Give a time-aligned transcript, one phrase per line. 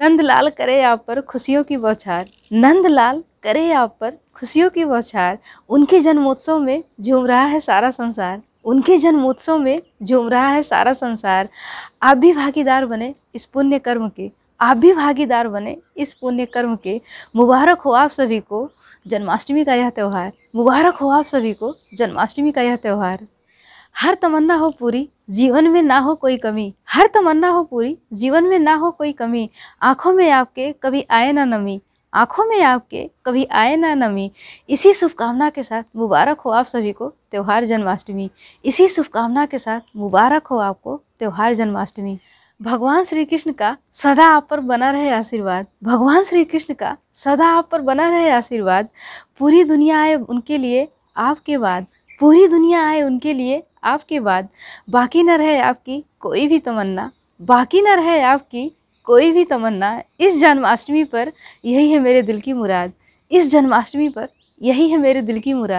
[0.00, 5.38] नंदलाल करे आप पर खुशियों की बौछार। नंदलाल करे आप पर खुशियों की बौछार।
[5.68, 10.92] उनके जन्मोत्सव में झूम रहा है सारा संसार। उनके जन्मोत्सव में झूम रहा है सारा
[10.92, 11.48] संसार।
[12.02, 14.30] आप भी भागीदार बने इस पुण्य कर्म के।
[14.60, 17.00] आप भी भागीदार बने इस पुण्य कर्म के।
[17.36, 18.70] मुबारक हो आप सभी को
[19.06, 23.26] जन्माष्टमी का यह त्यौहार। मुबारक हो आप सभी को जन्माष्टमी का यह त्यौहार।
[23.96, 28.44] हर तमन्ना हो पूरी। जीवन में ना हो कोई कमी। हर तमन्ना हो पूरी। जीवन
[28.44, 29.50] में ना हो कोई कमी।
[29.82, 31.80] आँखों में आपके कभी आए ना नमी।
[32.14, 34.32] आँखों में आपके कभी आए ना नमी।
[34.70, 38.30] इसी शुभकामना के साथ मुबारक हो आप सभी को त्यौहार जन्माष्टमी।
[38.64, 42.18] इसी शुभकामना के साथ मुबारक हो आपको त्यौहार जन्माष्टमी।
[42.62, 47.46] भगवान श्री कृष्ण का सदा आप पर बना रहे आशीर्वाद। भगवान श्री कृष्ण का सदा
[47.46, 48.88] आप पर बना रहे आशीर्वाद।
[49.38, 51.86] पूरी दुनिया आए उनके लिए, आपके बाद।
[52.20, 54.48] पूरी दुनिया आए उनके लिए आपके बाद
[54.90, 57.10] बाकी न रहे आपकी कोई भी तमन्ना।
[57.42, 61.32] बाकी न रहे आपकी कोई भी तमन्ना। इस जन्माष्टमी पर
[61.64, 62.92] यही है मेरे दिल की मुराद।
[63.30, 64.28] इस जन्माष्टमी पर
[64.62, 65.74] यही है मेरे दिल की मुराद।